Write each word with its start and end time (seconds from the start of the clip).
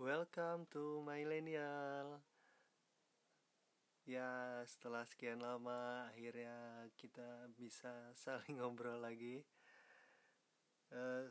Welcome 0.00 0.64
to 0.72 1.04
Millennial. 1.04 2.24
Ya, 4.08 4.64
setelah 4.64 5.04
sekian 5.04 5.44
lama 5.44 6.08
akhirnya 6.08 6.88
kita 6.96 7.52
bisa 7.52 7.92
saling 8.16 8.56
ngobrol 8.64 8.96
lagi. 8.96 9.44
Uh, 10.88 11.28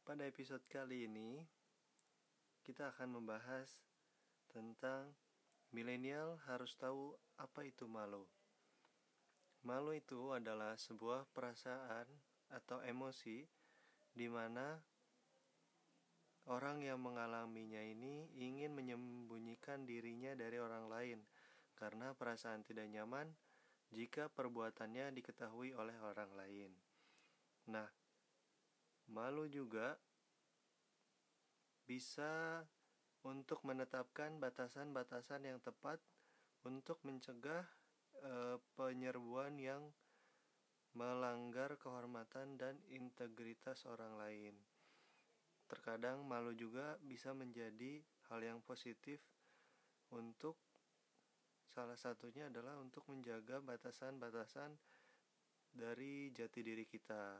pada 0.00 0.24
episode 0.24 0.64
kali 0.72 1.04
ini 1.04 1.44
kita 2.64 2.88
akan 2.96 3.20
membahas 3.20 3.68
tentang 4.48 5.12
milenial 5.76 6.40
harus 6.48 6.72
tahu 6.80 7.20
apa 7.36 7.68
itu 7.68 7.84
malu. 7.84 8.24
Malu 9.60 9.92
itu 9.92 10.32
adalah 10.32 10.72
sebuah 10.80 11.28
perasaan 11.36 12.08
atau 12.48 12.80
emosi 12.80 13.44
di 14.16 14.24
mana 14.24 14.80
Orang 16.50 16.82
yang 16.82 16.98
mengalaminya 16.98 17.78
ini 17.78 18.26
ingin 18.34 18.74
menyembunyikan 18.74 19.86
dirinya 19.86 20.34
dari 20.34 20.58
orang 20.58 20.90
lain 20.90 21.22
karena 21.78 22.10
perasaan 22.10 22.66
tidak 22.66 22.90
nyaman 22.90 23.30
jika 23.94 24.26
perbuatannya 24.26 25.14
diketahui 25.14 25.70
oleh 25.78 25.94
orang 26.02 26.30
lain. 26.34 26.74
Nah, 27.70 27.86
malu 29.14 29.46
juga 29.46 29.94
bisa 31.86 32.66
untuk 33.22 33.62
menetapkan 33.62 34.42
batasan-batasan 34.42 35.46
yang 35.46 35.62
tepat 35.62 36.02
untuk 36.66 36.98
mencegah 37.06 37.62
e, 38.18 38.58
penyerbuan 38.74 39.54
yang 39.54 39.90
melanggar 40.98 41.78
kehormatan 41.78 42.58
dan 42.58 42.74
integritas 42.90 43.86
orang 43.86 44.18
lain. 44.18 44.69
Terkadang 45.70 46.26
malu 46.26 46.50
juga 46.58 46.98
bisa 46.98 47.30
menjadi 47.30 48.02
hal 48.26 48.42
yang 48.42 48.58
positif 48.66 49.22
untuk 50.10 50.58
salah 51.70 51.94
satunya 51.94 52.50
adalah 52.50 52.74
untuk 52.82 53.06
menjaga 53.06 53.62
batasan-batasan 53.62 54.74
dari 55.70 56.34
jati 56.34 56.60
diri 56.66 56.82
kita. 56.82 57.38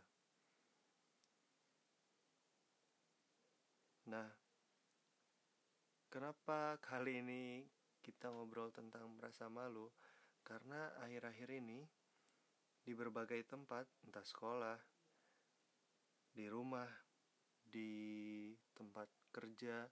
Nah, 4.15 4.31
kenapa 6.07 6.79
kali 6.79 7.19
ini 7.19 7.67
kita 7.99 8.31
ngobrol 8.31 8.71
tentang 8.71 9.11
merasa 9.19 9.51
malu? 9.51 9.91
Karena 10.47 10.95
akhir-akhir 11.03 11.51
ini 11.51 11.83
di 12.81 12.95
berbagai 12.95 13.43
tempat, 13.47 13.91
entah 14.07 14.25
sekolah, 14.25 14.79
di 16.31 16.47
rumah, 16.47 16.89
di 17.71 18.51
tempat 18.75 19.07
kerja 19.31 19.87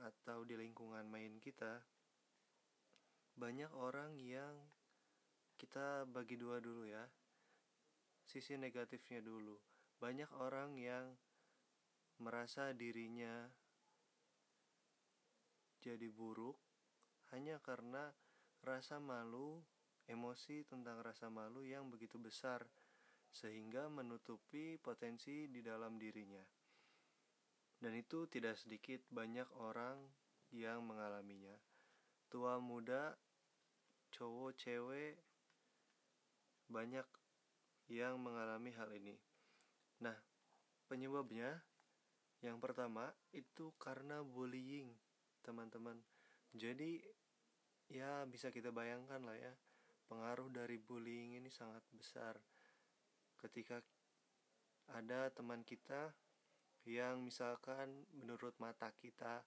atau 0.00 0.42
di 0.42 0.56
lingkungan 0.56 1.04
main 1.06 1.36
kita 1.38 1.84
banyak 3.38 3.70
orang 3.76 4.18
yang 4.18 4.56
kita 5.60 6.08
bagi 6.10 6.34
dua 6.34 6.58
dulu 6.58 6.88
ya 6.88 7.06
sisi 8.28 8.60
negatifnya 8.60 9.24
dulu. 9.24 9.56
Banyak 9.96 10.28
orang 10.36 10.76
yang 10.76 11.16
merasa 12.20 12.76
dirinya 12.76 13.48
jadi 15.80 16.12
buruk 16.12 16.60
hanya 17.32 17.56
karena 17.64 18.12
rasa 18.60 19.00
malu 19.00 19.62
emosi 20.10 20.66
tentang 20.68 21.00
rasa 21.00 21.32
malu 21.32 21.64
yang 21.64 21.88
begitu 21.88 22.20
besar 22.20 22.66
sehingga 23.30 23.86
menutupi 23.86 24.76
potensi 24.76 25.46
di 25.46 25.62
dalam 25.62 25.96
dirinya 25.96 26.42
dan 27.78 27.94
itu 27.94 28.26
tidak 28.26 28.58
sedikit 28.58 28.98
banyak 29.10 29.46
orang 29.58 29.98
yang 30.50 30.82
mengalaminya. 30.82 31.54
Tua 32.26 32.58
muda, 32.58 33.14
cowok, 34.10 34.52
cewek, 34.58 35.14
banyak 36.68 37.06
yang 37.88 38.20
mengalami 38.20 38.74
hal 38.76 38.90
ini. 38.92 39.16
Nah, 40.04 40.16
penyebabnya 40.90 41.64
yang 42.44 42.60
pertama 42.60 43.10
itu 43.32 43.72
karena 43.80 44.20
bullying, 44.22 44.92
teman-teman. 45.42 45.98
Jadi, 46.52 47.00
ya 47.88 48.22
bisa 48.28 48.52
kita 48.52 48.68
bayangkan 48.70 49.22
lah 49.24 49.34
ya, 49.34 49.52
pengaruh 50.06 50.52
dari 50.52 50.76
bullying 50.78 51.40
ini 51.40 51.50
sangat 51.50 51.82
besar. 51.94 52.36
Ketika 53.38 53.80
ada 54.88 55.28
teman 55.32 55.62
kita 55.62 56.12
yang 56.88 57.20
misalkan 57.20 58.08
menurut 58.16 58.56
mata 58.56 58.88
kita 58.96 59.44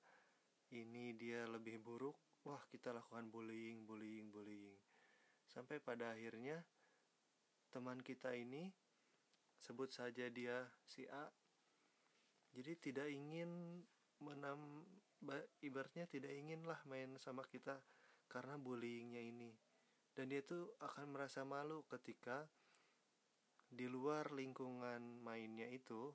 ini 0.69 1.17
dia 1.17 1.49
lebih 1.49 1.81
buruk 1.81 2.13
wah 2.45 2.61
kita 2.69 2.93
lakukan 2.93 3.33
bullying 3.33 3.81
bullying 3.89 4.29
bullying. 4.29 4.77
Sampai 5.49 5.81
pada 5.81 6.13
akhirnya 6.13 6.61
teman 7.73 7.97
kita 8.05 8.37
ini 8.37 8.69
sebut 9.57 9.89
saja 9.89 10.29
dia 10.29 10.69
si 10.85 11.09
A 11.09 11.25
jadi 12.51 12.77
tidak 12.77 13.07
ingin 13.07 13.81
menam 14.21 14.85
ibaratnya 15.63 16.05
tidak 16.05 16.35
inginlah 16.35 16.77
main 16.85 17.15
sama 17.17 17.47
kita 17.47 17.79
karena 18.27 18.59
bullyingnya 18.59 19.23
ini. 19.23 19.51
Dan 20.11 20.29
dia 20.29 20.43
tuh 20.43 20.75
akan 20.83 21.15
merasa 21.15 21.47
malu 21.47 21.87
ketika 21.87 22.43
di 23.71 23.87
luar 23.87 24.35
lingkungan 24.35 25.23
mainnya 25.23 25.63
itu 25.71 26.11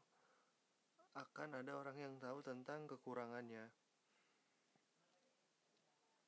akan 1.16 1.64
ada 1.64 1.72
orang 1.80 1.96
yang 1.96 2.14
tahu 2.20 2.44
tentang 2.44 2.84
kekurangannya. 2.84 3.72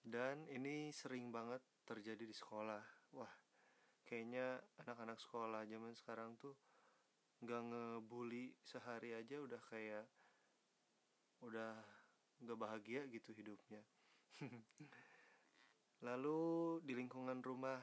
Dan 0.00 0.48
ini 0.48 0.88
sering 0.88 1.28
banget 1.28 1.60
terjadi 1.84 2.24
di 2.24 2.32
sekolah. 2.32 2.80
Wah, 3.12 3.34
kayaknya 4.08 4.56
anak-anak 4.80 5.20
sekolah 5.20 5.68
zaman 5.68 5.92
sekarang 5.92 6.40
tuh 6.40 6.56
nggak 7.44 7.62
ngebully 7.70 8.56
sehari 8.64 9.14
aja 9.14 9.38
udah 9.38 9.60
kayak 9.68 10.08
udah 11.44 11.76
nggak 12.40 12.58
bahagia 12.58 13.04
gitu 13.12 13.36
hidupnya. 13.36 13.84
Lalu 16.06 16.80
di 16.88 16.96
lingkungan 16.96 17.44
rumah, 17.44 17.82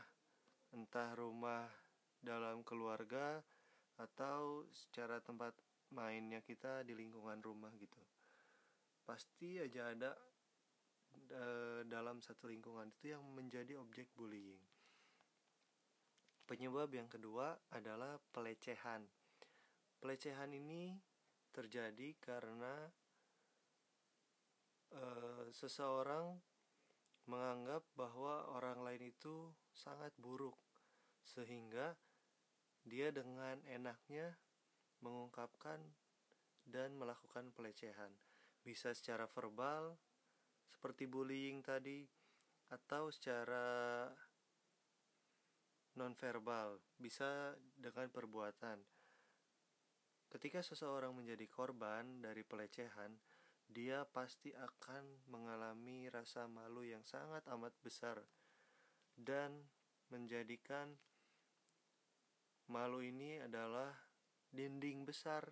entah 0.74 1.14
rumah 1.14 1.70
dalam 2.18 2.66
keluarga 2.66 3.46
atau 4.02 4.66
secara 4.74 5.22
tempat 5.22 5.54
mainnya 5.94 6.42
kita 6.42 6.82
di 6.82 6.98
lingkungan 6.98 7.42
rumah 7.44 7.74
gitu. 7.78 8.02
Pasti 9.06 9.62
aja 9.62 9.94
ada 9.94 10.12
e, 11.30 11.44
dalam 11.86 12.24
satu 12.24 12.50
lingkungan 12.50 12.90
itu 12.90 13.14
yang 13.14 13.22
menjadi 13.36 13.78
objek 13.78 14.10
bullying. 14.18 14.62
Penyebab 16.46 16.90
yang 16.94 17.10
kedua 17.10 17.58
adalah 17.74 18.18
pelecehan. 18.34 19.06
Pelecehan 20.02 20.54
ini 20.54 20.94
terjadi 21.54 22.18
karena 22.22 22.90
e, 24.94 25.04
seseorang 25.54 26.38
menganggap 27.26 27.82
bahwa 27.98 28.54
orang 28.54 28.86
lain 28.86 29.10
itu 29.10 29.50
sangat 29.74 30.14
buruk 30.22 30.58
sehingga 31.26 31.98
dia 32.86 33.10
dengan 33.10 33.58
enaknya 33.66 34.38
mengungkapkan 35.06 35.78
dan 36.66 36.98
melakukan 36.98 37.54
pelecehan, 37.54 38.10
bisa 38.66 38.90
secara 38.98 39.30
verbal 39.30 39.94
seperti 40.66 41.06
bullying 41.06 41.62
tadi 41.62 42.02
atau 42.74 43.14
secara 43.14 44.10
nonverbal, 45.94 46.82
bisa 46.98 47.54
dengan 47.78 48.10
perbuatan. 48.10 48.82
Ketika 50.28 50.60
seseorang 50.60 51.16
menjadi 51.16 51.46
korban 51.48 52.20
dari 52.20 52.44
pelecehan, 52.44 53.16
dia 53.66 54.04
pasti 54.04 54.52
akan 54.52 55.30
mengalami 55.32 56.12
rasa 56.12 56.46
malu 56.46 56.84
yang 56.86 57.02
sangat 57.08 57.46
amat 57.50 57.74
besar 57.82 58.20
dan 59.16 59.64
menjadikan 60.12 60.92
malu 62.68 63.02
ini 63.02 63.42
adalah 63.42 64.05
dinding 64.56 65.04
besar 65.04 65.44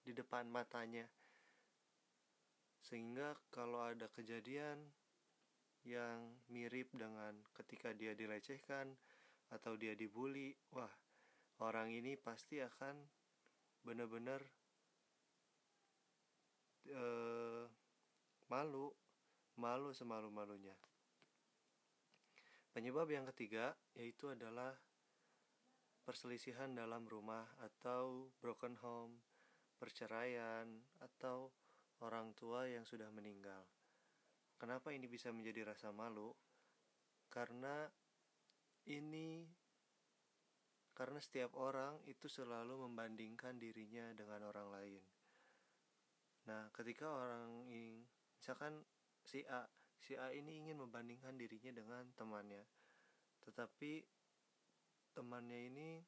di 0.00 0.14
depan 0.14 0.46
matanya. 0.46 1.04
Sehingga 2.78 3.34
kalau 3.50 3.82
ada 3.82 4.06
kejadian 4.12 4.78
yang 5.84 6.40
mirip 6.48 6.88
dengan 6.96 7.36
ketika 7.52 7.92
dia 7.92 8.16
dilecehkan 8.16 8.96
atau 9.52 9.76
dia 9.76 9.92
dibully 9.92 10.56
wah 10.72 10.90
orang 11.60 11.92
ini 11.92 12.16
pasti 12.16 12.56
akan 12.64 12.96
benar-benar 13.84 14.40
uh, 16.88 17.68
malu 18.48 18.88
malu 19.60 19.92
semalu-malunya. 19.92 20.74
Penyebab 22.74 23.06
yang 23.06 23.28
ketiga 23.30 23.76
yaitu 23.94 24.32
adalah 24.32 24.74
perselisihan 26.04 26.76
dalam 26.76 27.08
rumah 27.08 27.48
atau 27.64 28.28
broken 28.38 28.76
home, 28.84 29.16
perceraian 29.80 30.68
atau 31.00 31.48
orang 32.04 32.36
tua 32.36 32.68
yang 32.68 32.84
sudah 32.84 33.08
meninggal. 33.08 33.64
Kenapa 34.60 34.92
ini 34.92 35.08
bisa 35.08 35.32
menjadi 35.32 35.72
rasa 35.72 35.90
malu? 35.90 36.30
Karena 37.32 37.88
ini 38.86 39.48
karena 40.94 41.18
setiap 41.18 41.58
orang 41.58 41.98
itu 42.06 42.30
selalu 42.30 42.86
membandingkan 42.86 43.58
dirinya 43.58 44.14
dengan 44.14 44.46
orang 44.46 44.68
lain. 44.70 45.02
Nah, 46.46 46.70
ketika 46.70 47.10
orang 47.10 47.66
ini 47.66 48.06
misalkan 48.38 48.78
si 49.26 49.42
A, 49.50 49.66
si 49.98 50.14
A 50.14 50.30
ini 50.30 50.62
ingin 50.62 50.78
membandingkan 50.78 51.34
dirinya 51.34 51.74
dengan 51.74 52.04
temannya. 52.14 52.62
Tetapi 53.42 54.13
temannya 55.14 55.70
ini 55.70 56.02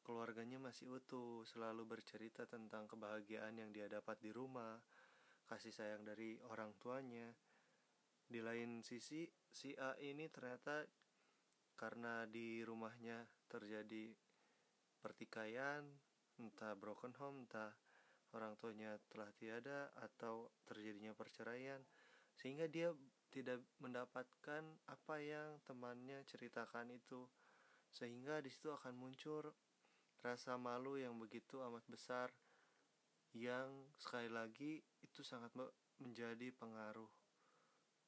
keluarganya 0.00 0.56
masih 0.56 0.96
utuh, 0.96 1.44
selalu 1.44 1.98
bercerita 1.98 2.48
tentang 2.48 2.88
kebahagiaan 2.88 3.58
yang 3.60 3.74
dia 3.74 3.90
dapat 3.90 4.16
di 4.22 4.32
rumah, 4.32 4.80
kasih 5.44 5.74
sayang 5.74 6.06
dari 6.06 6.40
orang 6.48 6.72
tuanya. 6.80 7.28
Di 8.26 8.40
lain 8.40 8.80
sisi, 8.82 9.28
si 9.50 9.76
A 9.76 9.94
ini 10.00 10.26
ternyata 10.32 10.82
karena 11.76 12.24
di 12.24 12.64
rumahnya 12.64 13.22
terjadi 13.46 14.10
pertikaian, 14.98 15.84
entah 16.40 16.72
broken 16.74 17.14
home, 17.20 17.44
entah 17.44 17.76
orang 18.34 18.56
tuanya 18.58 18.98
telah 19.12 19.30
tiada 19.36 19.92
atau 20.02 20.50
terjadinya 20.66 21.14
perceraian, 21.14 21.78
sehingga 22.34 22.66
dia 22.66 22.90
tidak 23.30 23.62
mendapatkan 23.78 24.62
apa 24.86 25.16
yang 25.18 25.60
temannya 25.66 26.24
ceritakan 26.26 26.94
itu, 26.94 27.28
sehingga 27.96 28.44
di 28.44 28.52
situ 28.52 28.68
akan 28.68 28.92
muncul 28.92 29.56
rasa 30.20 30.60
malu 30.60 31.00
yang 31.00 31.16
begitu 31.16 31.64
amat 31.64 31.80
besar 31.88 32.28
yang 33.32 33.88
sekali 33.96 34.28
lagi 34.28 34.84
itu 35.00 35.24
sangat 35.24 35.48
menjadi 35.96 36.52
pengaruh 36.52 37.08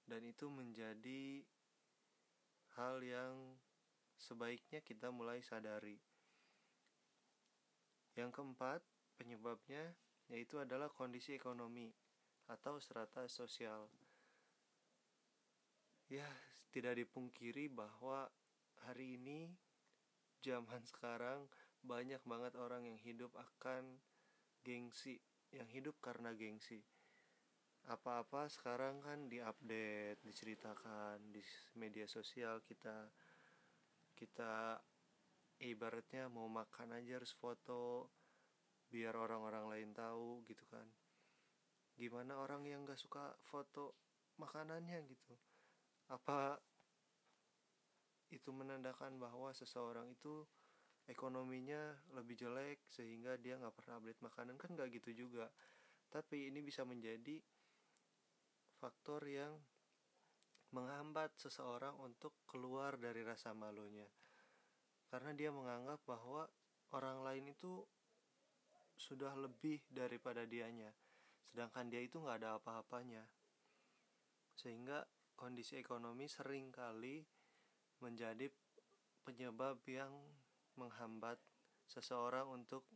dan 0.04 0.20
itu 0.28 0.52
menjadi 0.52 1.40
hal 2.76 3.00
yang 3.00 3.56
sebaiknya 4.16 4.84
kita 4.84 5.08
mulai 5.08 5.40
sadari. 5.40 5.96
Yang 8.16 8.40
keempat, 8.40 8.80
penyebabnya 9.16 9.94
yaitu 10.28 10.60
adalah 10.60 10.92
kondisi 10.92 11.32
ekonomi 11.32 11.88
atau 12.48 12.76
strata 12.80 13.24
sosial. 13.28 13.88
Ya, 16.08 16.28
tidak 16.72 17.00
dipungkiri 17.00 17.68
bahwa 17.72 18.28
hari 18.84 19.20
ini 19.20 19.52
zaman 20.42 20.82
sekarang 20.86 21.46
banyak 21.82 22.20
banget 22.26 22.54
orang 22.58 22.86
yang 22.86 22.98
hidup 22.98 23.30
akan 23.38 24.02
gengsi 24.66 25.18
yang 25.54 25.68
hidup 25.72 25.96
karena 26.02 26.34
gengsi. 26.36 26.84
Apa-apa 27.88 28.52
sekarang 28.52 29.00
kan 29.00 29.32
diupdate 29.32 30.20
diceritakan 30.20 31.32
di 31.32 31.40
media 31.80 32.04
sosial 32.04 32.60
kita 32.60 33.08
kita 34.12 34.76
ibaratnya 35.62 36.28
mau 36.28 36.50
makan 36.50 37.00
aja 37.00 37.16
harus 37.16 37.32
foto 37.32 38.12
biar 38.92 39.16
orang-orang 39.16 39.64
lain 39.72 39.90
tahu 39.96 40.44
gitu 40.44 40.64
kan. 40.68 40.84
Gimana 41.96 42.38
orang 42.38 42.62
yang 42.68 42.84
gak 42.84 43.00
suka 43.00 43.34
foto 43.42 43.96
makanannya 44.38 45.02
gitu? 45.08 45.34
Apa 46.12 46.60
itu 48.30 48.50
menandakan 48.52 49.16
bahwa 49.16 49.50
seseorang 49.56 50.08
itu 50.12 50.44
ekonominya 51.08 51.96
lebih 52.12 52.36
jelek 52.36 52.84
sehingga 52.92 53.40
dia 53.40 53.56
nggak 53.56 53.74
pernah 53.74 54.00
update 54.00 54.20
makanan. 54.20 54.54
Kan 54.60 54.76
nggak 54.76 54.88
gitu 55.00 55.26
juga. 55.26 55.48
Tapi 56.08 56.48
ini 56.48 56.60
bisa 56.64 56.84
menjadi 56.84 57.40
faktor 58.80 59.24
yang 59.28 59.52
menghambat 60.72 61.32
seseorang 61.40 61.96
untuk 62.00 62.36
keluar 62.44 63.00
dari 63.00 63.24
rasa 63.24 63.56
malunya. 63.56 64.04
Karena 65.08 65.32
dia 65.32 65.48
menganggap 65.48 66.04
bahwa 66.04 66.44
orang 66.92 67.24
lain 67.24 67.56
itu 67.56 67.80
sudah 68.98 69.32
lebih 69.38 69.80
daripada 69.88 70.44
dianya 70.44 70.92
sedangkan 71.48 71.88
dia 71.88 72.04
itu 72.04 72.20
nggak 72.20 72.38
ada 72.44 72.60
apa-apanya. 72.60 73.24
Sehingga 74.52 75.02
kondisi 75.38 75.80
ekonomi 75.80 76.28
sering 76.28 76.68
kali 76.68 77.24
menjadi 77.98 78.50
penyebab 79.26 79.82
yang 79.86 80.12
menghambat 80.78 81.36
seseorang 81.88 82.46
untuk 82.48 82.86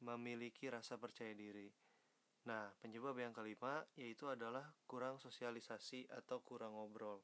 memiliki 0.00 0.68
rasa 0.68 0.96
percaya 0.96 1.32
diri. 1.32 1.68
Nah, 2.46 2.70
penyebab 2.78 3.18
yang 3.18 3.34
kelima 3.34 3.82
yaitu 3.98 4.30
adalah 4.30 4.62
kurang 4.86 5.18
sosialisasi 5.18 6.06
atau 6.14 6.38
kurang 6.46 6.78
ngobrol. 6.78 7.18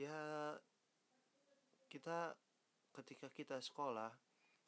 Ya, 0.00 0.56
kita 1.92 2.32
ketika 2.96 3.28
kita 3.28 3.60
sekolah, 3.60 4.08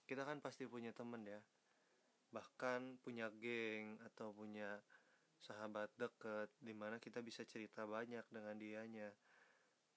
kita 0.05 0.29
kan 0.29 0.45
pasti 0.45 0.69
punya 0.69 0.93
temen 0.93 1.25
ya. 1.25 1.41
Bahkan 2.29 3.01
punya 3.01 3.33
geng 3.41 3.97
atau 4.13 4.37
punya 4.37 4.85
sahabat 5.43 5.91
deket 5.97 6.53
di 6.61 6.77
mana 6.77 7.01
kita 7.01 7.25
bisa 7.25 7.43
cerita 7.49 7.89
banyak 7.89 8.23
dengan 8.29 8.57
dianya. 8.61 9.11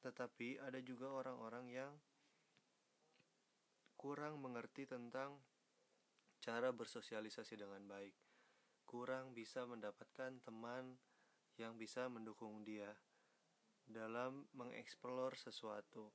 Tetapi 0.06 0.62
ada 0.62 0.78
juga 0.86 1.10
orang-orang 1.10 1.66
yang 1.74 1.94
kurang 3.98 4.38
mengerti 4.38 4.86
tentang 4.86 5.42
cara 6.38 6.70
bersosialisasi 6.70 7.58
dengan 7.58 7.82
baik, 7.90 8.14
kurang 8.86 9.34
bisa 9.34 9.66
mendapatkan 9.66 10.38
teman 10.46 11.02
yang 11.58 11.74
bisa 11.74 12.06
mendukung 12.06 12.62
dia 12.62 12.94
dalam 13.90 14.46
mengeksplor 14.54 15.34
sesuatu, 15.42 16.14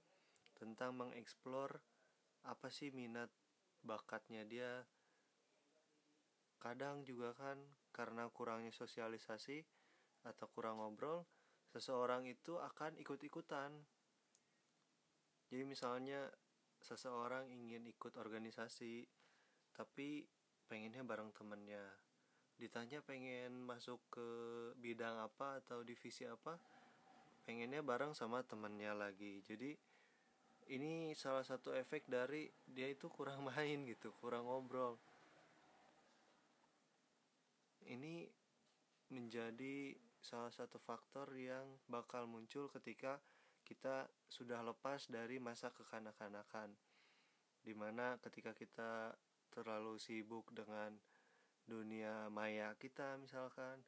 tentang 0.55 0.95
mengeksplor 0.95 1.83
apa 2.47 2.71
sih 2.71 2.95
minat 2.95 3.27
bakatnya 3.83 4.47
dia. 4.47 4.87
Kadang 6.63 7.03
juga 7.03 7.35
kan 7.35 7.59
karena 7.91 8.31
kurangnya 8.31 8.71
sosialisasi 8.71 9.67
atau 10.31 10.47
kurang 10.55 10.79
ngobrol, 10.79 11.27
seseorang 11.71 12.27
itu 12.27 12.59
akan 12.59 12.99
ikut-ikutan. 12.99 13.71
Jadi 15.51 15.63
misalnya 15.67 16.27
seseorang 16.83 17.47
ingin 17.51 17.87
ikut 17.87 18.19
organisasi 18.19 19.07
tapi 19.75 20.27
pengennya 20.67 21.07
bareng 21.07 21.31
temennya. 21.35 21.83
Ditanya 22.59 23.01
pengen 23.03 23.65
masuk 23.65 23.99
ke 24.13 24.29
bidang 24.79 25.17
apa 25.19 25.63
atau 25.63 25.83
divisi 25.87 26.27
apa 26.27 26.59
pengennya 27.47 27.81
bareng 27.83 28.13
sama 28.13 28.43
temennya 28.45 28.95
lagi. 28.95 29.41
Jadi 29.43 29.75
ini 30.71 31.11
salah 31.19 31.43
satu 31.43 31.75
efek 31.75 32.07
dari 32.07 32.47
dia 32.63 32.87
itu 32.87 33.11
kurang 33.11 33.47
main 33.51 33.87
gitu 33.87 34.15
kurang 34.19 34.47
ngobrol. 34.47 34.99
Ini 37.91 38.29
menjadi 39.11 39.99
salah 40.21 40.53
satu 40.53 40.77
faktor 40.77 41.33
yang 41.37 41.81
bakal 41.89 42.29
muncul 42.29 42.69
ketika 42.69 43.19
kita 43.65 44.09
sudah 44.29 44.61
lepas 44.61 45.09
dari 45.09 45.41
masa 45.41 45.73
kekanak-kanakan. 45.73 46.77
Di 47.61 47.73
mana 47.77 48.21
ketika 48.21 48.53
kita 48.53 49.17
terlalu 49.53 49.97
sibuk 49.97 50.53
dengan 50.53 50.97
dunia 51.67 52.27
maya 52.33 52.75
kita 52.75 53.15
misalkan 53.21 53.79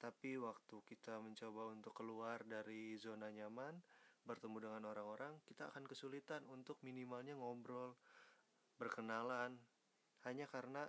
tapi 0.00 0.36
waktu 0.36 0.80
kita 0.84 1.20
mencoba 1.20 1.72
untuk 1.72 1.92
keluar 1.92 2.40
dari 2.44 2.96
zona 2.96 3.28
nyaman 3.28 3.80
bertemu 4.24 4.56
dengan 4.68 4.82
orang-orang 4.88 5.40
kita 5.44 5.68
akan 5.72 5.84
kesulitan 5.84 6.44
untuk 6.48 6.80
minimalnya 6.80 7.36
ngobrol 7.36 7.96
berkenalan. 8.80 9.60
Hanya 10.24 10.48
karena 10.48 10.88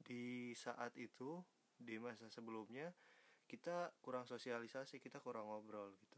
di 0.00 0.52
saat 0.52 0.96
itu 1.00 1.40
di 1.76 1.96
masa 1.96 2.28
sebelumnya 2.28 2.92
kita 3.52 3.92
kurang 4.00 4.24
sosialisasi 4.24 4.96
kita 4.96 5.20
kurang 5.20 5.52
ngobrol 5.52 5.92
gitu 6.00 6.16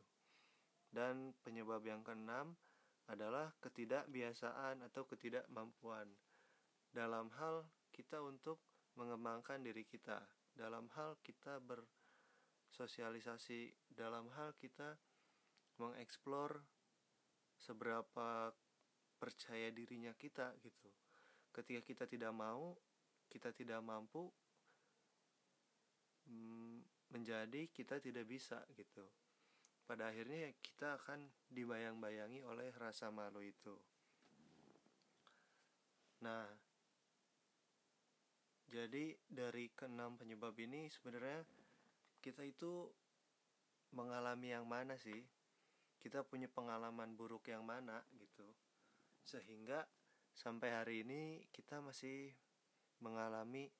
dan 0.95 1.35
penyebab 1.43 1.83
yang 1.83 2.07
keenam 2.07 2.55
adalah 3.11 3.51
ketidakbiasaan 3.59 4.87
atau 4.87 5.03
ketidakmampuan 5.11 6.07
dalam 6.95 7.27
hal 7.43 7.67
kita 7.91 8.23
untuk 8.23 8.63
mengembangkan 8.95 9.59
diri 9.61 9.85
kita, 9.85 10.25
dalam 10.55 10.87
hal 10.95 11.19
kita 11.21 11.61
bersosialisasi, 11.61 13.75
dalam 13.91 14.31
hal 14.39 14.55
kita 14.57 14.97
mengeksplor 15.83 16.63
seberapa 17.59 18.55
percaya 19.19 19.75
dirinya 19.75 20.15
kita 20.15 20.55
gitu. 20.63 20.87
Ketika 21.51 21.83
kita 21.83 22.07
tidak 22.07 22.31
mau, 22.31 22.79
kita 23.27 23.51
tidak 23.51 23.83
mampu 23.83 24.31
mm, 26.31 26.64
menjadi 27.15 27.71
kita 27.71 28.03
tidak 28.03 28.27
bisa 28.27 28.59
gitu. 28.75 29.07
Pada 29.87 30.11
akhirnya 30.11 30.51
kita 30.59 30.99
akan 30.99 31.31
dibayang-bayangi 31.47 32.43
oleh 32.43 32.75
rasa 32.75 33.15
malu 33.15 33.39
itu. 33.39 33.79
Nah, 36.27 36.43
jadi 38.67 39.15
dari 39.31 39.71
keenam 39.71 40.19
penyebab 40.19 40.59
ini 40.59 40.91
sebenarnya 40.91 41.47
kita 42.19 42.43
itu 42.43 42.91
mengalami 43.95 44.51
yang 44.51 44.67
mana 44.67 44.99
sih? 44.99 45.23
Kita 46.03 46.27
punya 46.27 46.51
pengalaman 46.51 47.15
buruk 47.15 47.47
yang 47.47 47.63
mana 47.63 48.03
gitu. 48.19 48.49
Sehingga 49.23 49.87
sampai 50.35 50.75
hari 50.75 51.07
ini 51.07 51.47
kita 51.55 51.79
masih 51.79 52.35
mengalami 52.99 53.71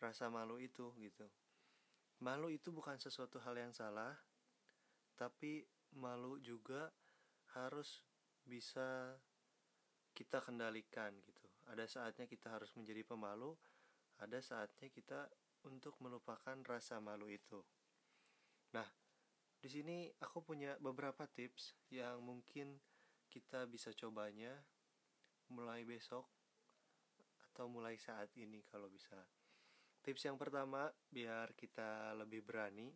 rasa 0.00 0.32
malu 0.32 0.56
itu 0.56 0.94
gitu 0.96 1.28
malu 2.20 2.52
itu 2.52 2.68
bukan 2.72 3.00
sesuatu 3.00 3.40
hal 3.40 3.56
yang 3.56 3.72
salah 3.72 4.12
tapi 5.16 5.64
malu 5.96 6.40
juga 6.40 6.92
harus 7.56 8.04
bisa 8.44 9.16
kita 10.16 10.40
kendalikan 10.40 11.16
gitu 11.24 11.44
ada 11.68 11.84
saatnya 11.84 12.28
kita 12.28 12.52
harus 12.52 12.72
menjadi 12.76 13.04
pemalu 13.04 13.56
ada 14.20 14.38
saatnya 14.40 14.92
kita 14.92 15.28
untuk 15.64 15.96
melupakan 16.00 16.56
rasa 16.64 17.00
malu 17.00 17.28
itu 17.28 17.60
nah 18.72 18.86
di 19.60 19.68
sini 19.68 20.08
aku 20.24 20.40
punya 20.40 20.76
beberapa 20.80 21.28
tips 21.28 21.76
yang 21.92 22.24
mungkin 22.24 22.80
kita 23.28 23.68
bisa 23.68 23.92
cobanya 23.92 24.56
mulai 25.52 25.84
besok 25.84 26.24
atau 27.50 27.66
mulai 27.68 27.98
saat 28.00 28.30
ini 28.38 28.64
kalau 28.70 28.88
bisa. 28.88 29.18
Tips 30.00 30.24
yang 30.24 30.40
pertama 30.40 30.88
biar 31.12 31.52
kita 31.52 32.16
lebih 32.16 32.40
berani 32.40 32.88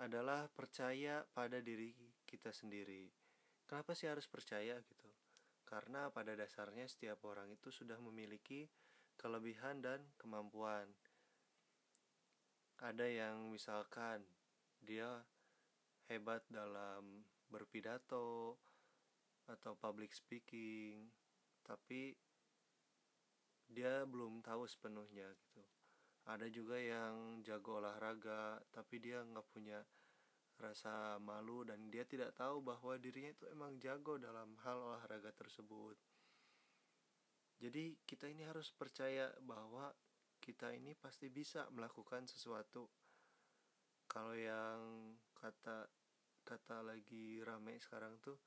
adalah 0.00 0.48
percaya 0.48 1.24
pada 1.28 1.60
diri 1.60 1.92
kita 2.24 2.52
sendiri. 2.52 3.08
Kenapa 3.68 3.92
sih 3.92 4.08
harus 4.08 4.24
percaya 4.24 4.80
gitu? 4.80 5.08
Karena 5.68 6.08
pada 6.08 6.32
dasarnya 6.32 6.88
setiap 6.88 7.20
orang 7.28 7.52
itu 7.52 7.68
sudah 7.68 8.00
memiliki 8.00 8.64
kelebihan 9.20 9.84
dan 9.84 10.00
kemampuan. 10.16 10.88
Ada 12.80 13.04
yang 13.04 13.52
misalkan 13.52 14.24
dia 14.80 15.24
hebat 16.08 16.44
dalam 16.48 17.24
berpidato 17.48 18.56
atau 19.48 19.72
public 19.76 20.12
speaking, 20.12 21.08
tapi 21.64 22.14
dia 23.70 24.06
belum 24.06 24.42
tahu 24.42 24.66
sepenuhnya 24.66 25.30
gitu. 25.34 25.62
Ada 26.26 26.50
juga 26.50 26.78
yang 26.78 27.42
jago 27.46 27.78
olahraga, 27.78 28.58
tapi 28.74 28.98
dia 28.98 29.22
nggak 29.22 29.46
punya 29.50 29.78
rasa 30.56 31.20
malu 31.20 31.62
dan 31.68 31.92
dia 31.92 32.02
tidak 32.08 32.32
tahu 32.34 32.64
bahwa 32.64 32.96
dirinya 32.96 33.30
itu 33.30 33.44
emang 33.52 33.76
jago 33.78 34.16
dalam 34.16 34.56
hal 34.64 34.78
olahraga 34.80 35.30
tersebut. 35.36 35.94
Jadi 37.56 37.96
kita 38.04 38.28
ini 38.28 38.44
harus 38.44 38.72
percaya 38.72 39.30
bahwa 39.44 39.92
kita 40.40 40.72
ini 40.72 40.92
pasti 40.94 41.26
bisa 41.32 41.66
melakukan 41.72 42.28
sesuatu 42.28 42.86
kalau 44.06 44.32
yang 44.38 45.12
kata 45.34 45.90
kata 46.46 46.78
lagi 46.86 47.42
rame 47.42 47.76
sekarang 47.82 48.16
tuh 48.22 48.38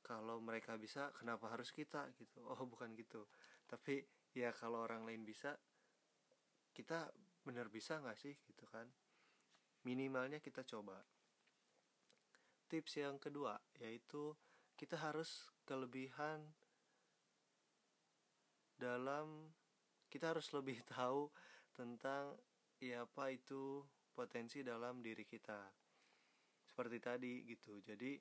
kalau 0.00 0.40
mereka 0.40 0.76
bisa 0.80 1.12
kenapa 1.12 1.52
harus 1.52 1.68
kita 1.70 2.08
gitu 2.16 2.40
oh 2.48 2.64
bukan 2.64 2.96
gitu 2.96 3.28
tapi 3.68 4.00
ya 4.34 4.50
kalau 4.52 4.82
orang 4.82 5.06
lain 5.06 5.22
bisa 5.22 5.54
kita 6.74 7.08
benar 7.46 7.70
bisa 7.70 8.02
nggak 8.02 8.18
sih 8.18 8.34
gitu 8.50 8.66
kan 8.66 8.90
minimalnya 9.86 10.42
kita 10.42 10.66
coba 10.66 11.00
tips 12.66 12.98
yang 12.98 13.16
kedua 13.22 13.56
yaitu 13.78 14.34
kita 14.74 14.98
harus 14.98 15.46
kelebihan 15.62 16.42
dalam 18.74 19.54
kita 20.10 20.34
harus 20.34 20.50
lebih 20.50 20.82
tahu 20.94 21.30
tentang 21.74 22.34
ya 22.78 23.02
apa 23.06 23.34
itu 23.34 23.82
potensi 24.14 24.62
dalam 24.62 25.02
diri 25.02 25.26
kita. 25.26 25.58
Seperti 26.62 26.98
tadi 27.02 27.42
gitu. 27.50 27.82
Jadi 27.82 28.14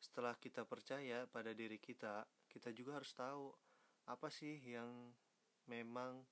setelah 0.00 0.36
kita 0.36 0.64
percaya 0.64 1.28
pada 1.28 1.52
diri 1.52 1.76
kita, 1.76 2.24
kita 2.48 2.72
juga 2.72 3.00
harus 3.00 3.12
tahu 3.12 3.52
apa 4.08 4.28
sih 4.32 4.56
yang 4.64 5.12
memang 5.66 6.22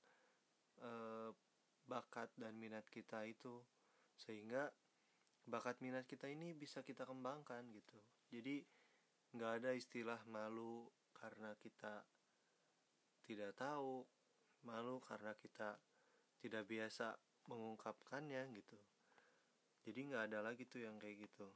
e, 0.79 0.91
bakat 1.85 2.31
dan 2.35 2.57
minat 2.57 2.87
kita 2.89 3.23
itu 3.27 3.61
sehingga 4.15 4.71
bakat 5.45 5.79
minat 5.83 6.07
kita 6.09 6.27
ini 6.31 6.55
bisa 6.57 6.81
kita 6.81 7.05
kembangkan 7.05 7.67
gitu. 7.71 7.99
Jadi 8.33 8.63
nggak 9.35 9.51
ada 9.61 9.71
istilah 9.75 10.19
malu 10.27 10.89
karena 11.15 11.53
kita 11.59 12.03
tidak 13.25 13.57
tahu, 13.57 14.05
malu 14.65 14.97
karena 15.03 15.35
kita 15.37 15.77
tidak 16.41 16.65
biasa 16.69 17.17
mengungkapkannya 17.49 18.49
gitu 18.57 18.77
jadi 19.85 19.99
nggak 20.09 20.23
ada 20.33 20.39
lagi 20.41 20.65
tuh 20.65 20.81
yang 20.81 20.97
kayak 20.97 21.29
gitu 21.29 21.47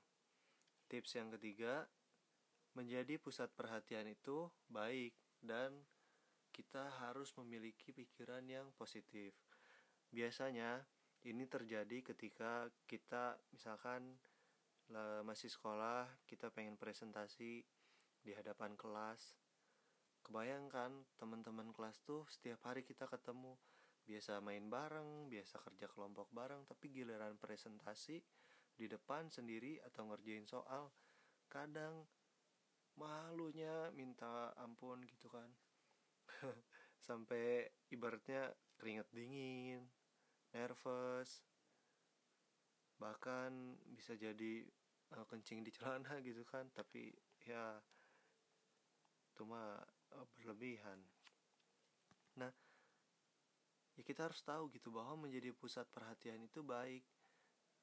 tips 0.90 1.18
yang 1.18 1.34
ketiga 1.34 1.90
menjadi 2.78 3.18
pusat 3.18 3.50
perhatian 3.58 4.06
itu 4.06 4.50
baik 4.70 5.18
dan 5.42 5.74
kita 6.60 6.92
harus 7.00 7.32
memiliki 7.40 7.96
pikiran 7.96 8.44
yang 8.44 8.68
positif. 8.76 9.32
Biasanya 10.12 10.84
ini 11.24 11.48
terjadi 11.48 12.04
ketika 12.04 12.68
kita 12.84 13.40
misalkan 13.56 14.20
masih 15.24 15.48
sekolah 15.48 16.04
kita 16.28 16.52
pengen 16.52 16.76
presentasi 16.76 17.64
di 18.20 18.32
hadapan 18.36 18.76
kelas. 18.76 19.40
Kebayangkan 20.20 21.16
teman-teman 21.16 21.72
kelas 21.72 22.04
tuh 22.04 22.28
setiap 22.28 22.68
hari 22.68 22.84
kita 22.84 23.08
ketemu. 23.08 23.56
Biasa 24.04 24.44
main 24.44 24.68
bareng, 24.68 25.32
biasa 25.32 25.64
kerja 25.64 25.88
kelompok 25.88 26.28
bareng, 26.36 26.68
tapi 26.68 26.92
giliran 26.92 27.40
presentasi 27.40 28.20
di 28.76 28.86
depan 28.92 29.32
sendiri 29.32 29.80
atau 29.88 30.12
ngerjain 30.12 30.44
soal, 30.44 30.92
kadang 31.48 32.04
malunya 33.00 33.88
minta 33.96 34.52
ampun 34.60 35.08
gitu 35.08 35.32
kan. 35.32 35.48
Sampai 37.08 37.68
ibaratnya 37.92 38.52
keringet 38.80 39.08
dingin, 39.12 39.84
nervous, 40.56 41.44
bahkan 43.00 43.80
bisa 43.96 44.16
jadi 44.16 44.68
uh, 45.16 45.26
kencing 45.28 45.64
di 45.64 45.72
celana 45.72 46.20
gitu 46.28 46.44
kan, 46.48 46.68
tapi 46.72 47.12
ya 47.44 47.80
itu 49.32 49.44
mah 49.48 49.80
uh, 50.16 50.28
berlebihan. 50.36 51.00
Nah, 52.40 52.52
ya 54.00 54.04
kita 54.08 54.32
harus 54.32 54.40
tahu 54.44 54.72
gitu 54.72 54.96
bahwa 54.96 55.28
menjadi 55.28 55.52
pusat 55.52 55.84
perhatian 55.92 56.40
itu 56.48 56.64
baik 56.64 57.04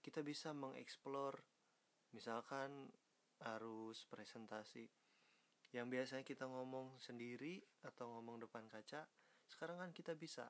kita 0.01 0.25
bisa 0.25 0.55
mengeksplor 0.55 1.37
misalkan 2.15 2.89
harus 3.45 4.09
presentasi 4.09 4.89
yang 5.77 5.93
biasanya 5.93 6.25
kita 6.25 6.49
ngomong 6.49 6.97
sendiri 6.97 7.61
atau 7.85 8.09
ngomong 8.17 8.41
depan 8.41 8.65
kaca 8.65 9.05
sekarang 9.45 9.77
kan 9.77 9.93
kita 9.93 10.17
bisa 10.17 10.49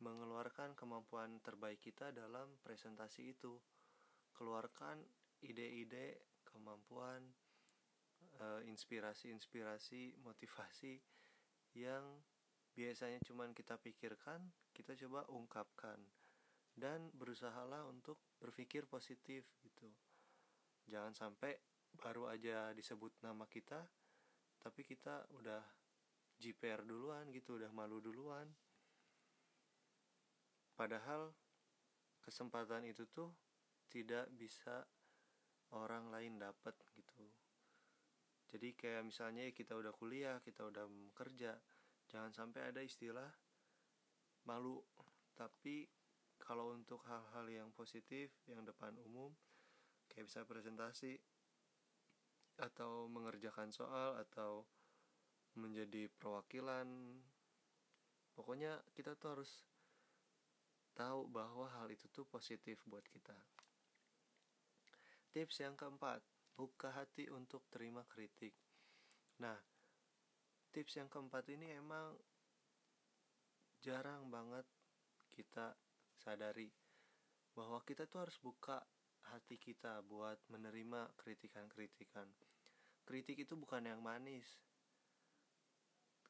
mengeluarkan 0.00 0.72
kemampuan 0.72 1.42
terbaik 1.44 1.82
kita 1.82 2.14
dalam 2.14 2.56
presentasi 2.64 3.36
itu. 3.36 3.60
Keluarkan 4.32 5.02
ide-ide 5.44 6.38
kemampuan 6.46 7.20
eh, 8.40 8.62
inspirasi-inspirasi 8.70 10.22
motivasi 10.24 10.96
yang 11.76 12.24
biasanya 12.72 13.20
cuman 13.26 13.52
kita 13.52 13.76
pikirkan 13.76 14.40
kita 14.72 14.96
coba 15.04 15.28
ungkapkan 15.28 16.00
dan 16.72 17.12
berusahalah 17.12 17.84
untuk 17.84 18.16
berpikir 18.40 18.88
positif 18.88 19.44
gitu. 19.60 19.90
Jangan 20.88 21.12
sampai 21.12 21.60
baru 22.00 22.32
aja 22.32 22.72
disebut 22.72 23.12
nama 23.20 23.44
kita 23.44 23.84
tapi 24.60 24.84
kita 24.84 25.24
udah 25.32 25.64
JPR 26.40 26.84
duluan 26.84 27.28
gitu 27.32 27.56
udah 27.56 27.72
malu 27.72 28.00
duluan. 28.00 28.48
Padahal 30.76 31.32
kesempatan 32.24 32.88
itu 32.88 33.04
tuh 33.08 33.28
tidak 33.92 34.28
bisa 34.32 34.84
orang 35.76 36.08
lain 36.08 36.40
dapat 36.40 36.72
gitu. 36.96 37.24
Jadi 38.50 38.74
kayak 38.74 39.06
misalnya 39.06 39.48
kita 39.52 39.76
udah 39.76 39.92
kuliah 39.94 40.40
kita 40.42 40.66
udah 40.66 40.84
kerja 41.14 41.54
jangan 42.08 42.32
sampai 42.32 42.72
ada 42.72 42.80
istilah 42.80 43.28
malu. 44.48 44.80
Tapi 45.36 45.88
kalau 46.40 46.72
untuk 46.72 47.04
hal-hal 47.06 47.46
yang 47.46 47.68
positif 47.76 48.32
yang 48.48 48.64
depan 48.64 48.96
umum 49.04 49.30
kayak 50.10 50.26
bisa 50.26 50.42
presentasi 50.42 51.20
atau 52.60 53.08
mengerjakan 53.08 53.72
soal 53.72 54.20
atau 54.20 54.68
menjadi 55.56 56.06
perwakilan. 56.20 56.86
Pokoknya 58.36 58.78
kita 58.94 59.16
tuh 59.18 59.40
harus 59.40 59.52
tahu 60.94 61.26
bahwa 61.32 61.66
hal 61.80 61.88
itu 61.90 62.06
tuh 62.12 62.28
positif 62.28 62.80
buat 62.84 63.04
kita. 63.08 63.36
Tips 65.30 65.62
yang 65.62 65.74
keempat 65.78 66.20
buka 66.58 66.92
hati 66.92 67.30
untuk 67.32 67.64
terima 67.72 68.04
kritik. 68.04 68.52
Nah 69.40 69.56
tips 70.70 71.00
yang 71.00 71.08
keempat 71.08 71.48
ini 71.50 71.72
emang 71.74 72.14
jarang 73.80 74.28
banget 74.28 74.68
kita 75.32 75.72
sadari 76.20 76.68
bahwa 77.56 77.80
kita 77.82 78.04
tuh 78.06 78.28
harus 78.28 78.36
buka 78.38 78.78
hati 79.32 79.56
kita 79.56 80.04
buat 80.04 80.36
menerima 80.50 81.16
kritikan-kritikan. 81.16 82.28
Kritik 83.10 83.42
itu 83.42 83.58
bukan 83.58 83.82
yang 83.90 83.98
manis. 83.98 84.46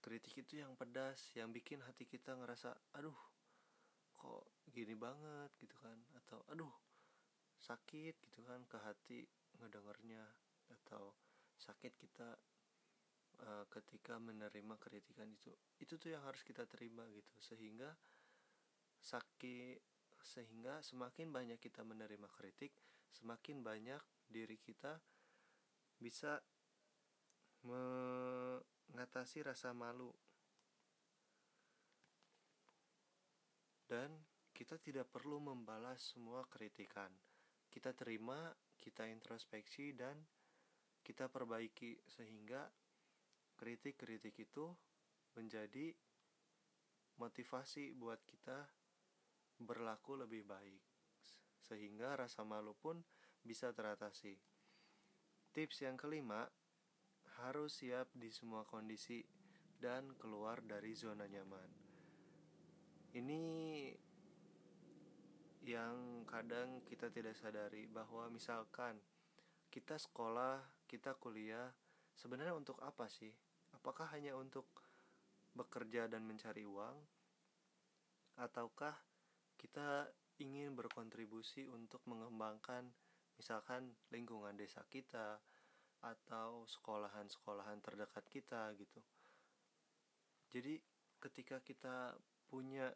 Kritik 0.00 0.48
itu 0.48 0.64
yang 0.64 0.72
pedas, 0.80 1.28
yang 1.36 1.52
bikin 1.52 1.84
hati 1.84 2.08
kita 2.08 2.32
ngerasa, 2.40 2.72
aduh, 2.96 3.20
kok 4.16 4.64
gini 4.72 4.96
banget 4.96 5.52
gitu 5.60 5.76
kan, 5.76 6.00
atau 6.24 6.40
aduh, 6.48 6.72
sakit 7.60 8.16
gitu 8.24 8.40
kan 8.48 8.64
ke 8.64 8.80
hati 8.80 9.28
ngedengernya, 9.60 10.24
atau 10.72 11.12
sakit 11.60 12.00
kita 12.00 12.32
uh, 13.44 13.68
ketika 13.68 14.16
menerima 14.16 14.80
kritikan 14.80 15.28
itu. 15.28 15.52
Itu 15.76 16.00
tuh 16.00 16.16
yang 16.16 16.24
harus 16.24 16.40
kita 16.40 16.64
terima 16.64 17.04
gitu, 17.12 17.36
sehingga 17.44 17.92
sakit 19.04 19.84
sehingga 20.24 20.80
semakin 20.80 21.28
banyak 21.28 21.60
kita 21.60 21.84
menerima 21.84 22.28
kritik, 22.40 22.72
semakin 23.12 23.60
banyak 23.60 24.00
diri 24.32 24.56
kita 24.56 24.96
bisa 26.00 26.40
mengatasi 27.64 29.44
rasa 29.44 29.72
malu. 29.76 30.12
Dan 33.90 34.14
kita 34.54 34.78
tidak 34.78 35.10
perlu 35.10 35.42
membalas 35.42 36.14
semua 36.14 36.46
kritikan. 36.46 37.10
Kita 37.66 37.90
terima, 37.96 38.54
kita 38.78 39.08
introspeksi 39.08 39.96
dan 39.96 40.20
kita 41.00 41.26
perbaiki 41.26 41.98
sehingga 42.06 42.70
kritik-kritik 43.56 44.36
itu 44.36 44.68
menjadi 45.34 45.92
motivasi 47.20 47.92
buat 47.96 48.20
kita 48.24 48.68
berlaku 49.60 50.16
lebih 50.16 50.48
baik, 50.48 50.80
sehingga 51.60 52.16
rasa 52.16 52.40
malu 52.44 52.72
pun 52.72 53.04
bisa 53.44 53.72
teratasi. 53.76 54.36
Tips 55.52 55.84
yang 55.84 56.00
kelima, 56.00 56.48
harus 57.46 57.80
siap 57.80 58.12
di 58.12 58.28
semua 58.28 58.68
kondisi 58.68 59.24
dan 59.80 60.12
keluar 60.20 60.60
dari 60.60 60.92
zona 60.92 61.24
nyaman. 61.24 61.70
Ini 63.16 63.42
yang 65.64 66.24
kadang 66.24 66.84
kita 66.84 67.12
tidak 67.12 67.36
sadari 67.36 67.88
bahwa 67.88 68.28
misalkan 68.32 69.00
kita 69.72 69.96
sekolah, 69.96 70.60
kita 70.88 71.16
kuliah, 71.16 71.72
sebenarnya 72.16 72.56
untuk 72.56 72.80
apa 72.84 73.08
sih? 73.08 73.32
Apakah 73.72 74.10
hanya 74.12 74.36
untuk 74.36 74.66
bekerja 75.56 76.06
dan 76.08 76.26
mencari 76.28 76.64
uang? 76.64 76.96
Ataukah 78.40 78.96
kita 79.56 80.08
ingin 80.40 80.72
berkontribusi 80.72 81.68
untuk 81.68 82.00
mengembangkan 82.08 82.88
misalkan 83.36 83.96
lingkungan 84.12 84.56
desa 84.56 84.84
kita 84.88 85.40
atau 86.00 86.64
sekolahan-sekolahan 86.64 87.78
terdekat 87.84 88.24
kita 88.32 88.72
gitu. 88.76 89.00
Jadi 90.50 90.80
ketika 91.20 91.60
kita 91.60 92.16
punya 92.48 92.90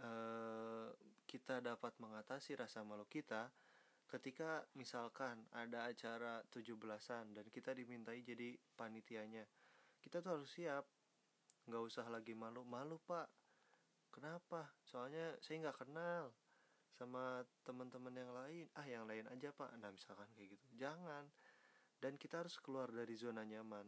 eh, 0.00 0.88
kita 1.28 1.60
dapat 1.60 1.92
mengatasi 2.00 2.56
rasa 2.56 2.80
malu 2.82 3.04
kita 3.06 3.52
ketika 4.06 4.62
misalkan 4.78 5.50
ada 5.50 5.90
acara 5.90 6.38
17-an 6.54 7.34
dan 7.34 7.46
kita 7.50 7.74
dimintai 7.74 8.22
jadi 8.22 8.54
panitianya 8.78 9.42
kita 10.06 10.22
tuh 10.22 10.38
harus 10.38 10.50
siap. 10.54 10.86
Nggak 11.66 11.82
usah 11.82 12.06
lagi 12.06 12.30
malu 12.30 12.62
malu 12.62 13.02
pak. 13.02 13.26
Kenapa? 14.14 14.70
Soalnya 14.86 15.34
saya 15.42 15.66
nggak 15.66 15.82
kenal 15.82 16.30
sama 16.96 17.44
teman-teman 17.60 18.14
yang 18.16 18.32
lain. 18.32 18.66
Ah 18.72 18.88
yang 18.88 19.04
lain 19.04 19.28
aja 19.28 19.52
pak. 19.52 19.70
Nah 19.76 19.92
misalkan 19.92 20.28
kayak 20.32 20.56
gitu. 20.56 20.66
Jangan. 20.80 21.28
Dan 22.00 22.16
kita 22.16 22.40
harus 22.40 22.56
keluar 22.60 22.88
dari 22.88 23.12
zona 23.14 23.44
nyaman. 23.44 23.84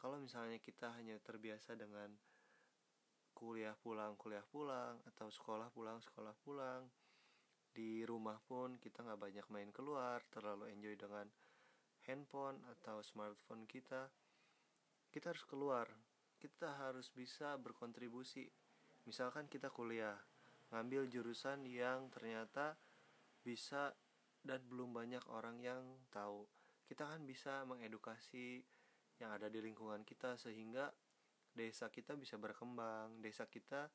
Kalau 0.00 0.16
misalnya 0.16 0.56
kita 0.56 0.96
hanya 0.96 1.20
terbiasa 1.20 1.76
dengan 1.76 2.08
kuliah 3.36 3.72
pulang 3.80 4.20
kuliah 4.20 4.44
pulang 4.44 5.00
atau 5.08 5.32
sekolah 5.32 5.72
pulang 5.72 5.96
sekolah 6.04 6.36
pulang 6.44 6.84
di 7.72 8.04
rumah 8.04 8.36
pun 8.44 8.76
kita 8.76 9.00
nggak 9.00 9.16
banyak 9.16 9.46
main 9.48 9.70
keluar 9.72 10.20
terlalu 10.28 10.68
enjoy 10.68 10.92
dengan 10.92 11.24
handphone 12.04 12.60
atau 12.68 13.00
smartphone 13.00 13.64
kita 13.64 14.12
kita 15.10 15.34
harus 15.34 15.42
keluar. 15.42 15.86
Kita 16.38 16.70
harus 16.78 17.10
bisa 17.10 17.58
berkontribusi. 17.58 18.46
Misalkan 19.10 19.50
kita 19.50 19.68
kuliah 19.74 20.14
ngambil 20.70 21.10
jurusan 21.10 21.66
yang 21.66 22.10
ternyata 22.14 22.78
bisa 23.42 23.94
dan 24.40 24.62
belum 24.66 24.94
banyak 24.96 25.24
orang 25.28 25.60
yang 25.60 25.82
tahu. 26.08 26.48
Kita 26.86 27.06
kan 27.06 27.22
bisa 27.26 27.62
mengedukasi 27.68 28.62
yang 29.20 29.30
ada 29.36 29.52
di 29.52 29.60
lingkungan 29.60 30.02
kita 30.02 30.34
sehingga 30.40 30.90
desa 31.52 31.92
kita 31.92 32.16
bisa 32.16 32.40
berkembang. 32.40 33.20
Desa 33.20 33.46
kita 33.46 33.90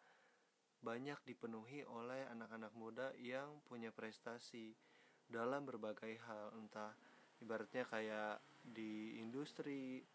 banyak 0.85 1.17
dipenuhi 1.25 1.81
oleh 1.87 2.29
anak-anak 2.29 2.73
muda 2.77 3.09
yang 3.17 3.63
punya 3.65 3.89
prestasi 3.89 4.77
dalam 5.25 5.65
berbagai 5.65 6.21
hal. 6.29 6.53
Entah 6.61 6.93
ibaratnya 7.41 7.83
kayak 7.89 8.37
di 8.61 9.17
industri 9.17 10.05